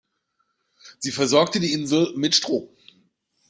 [0.97, 2.67] Sie versorgte die Insel mit Strom.